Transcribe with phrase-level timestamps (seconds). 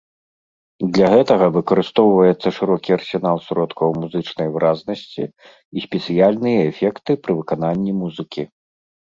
[0.93, 5.23] Для гэтага выкарыстоўваецца шырокі арсенал сродкаў музычнай выразнасці
[5.77, 8.43] і спецыяльныя эфекты пры выкананні музыкі.